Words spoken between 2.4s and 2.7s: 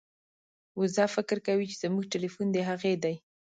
د